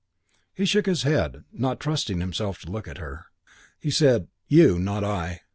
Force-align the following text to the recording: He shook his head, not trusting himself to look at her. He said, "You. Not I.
He 0.51 0.65
shook 0.65 0.87
his 0.87 1.03
head, 1.03 1.43
not 1.53 1.79
trusting 1.79 2.21
himself 2.21 2.57
to 2.61 2.71
look 2.71 2.87
at 2.87 2.97
her. 2.97 3.27
He 3.79 3.91
said, 3.91 4.29
"You. 4.47 4.79
Not 4.79 5.03
I. 5.03 5.41